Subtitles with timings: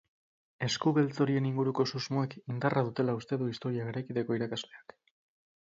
[0.67, 4.99] Esku beltz horien inguruko susmoek indarra dutela uste du historia garaikideko irakasleak.